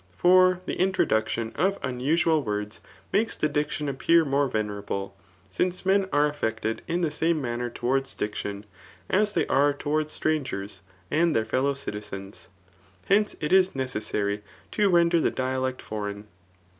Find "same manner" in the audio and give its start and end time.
7.11-7.69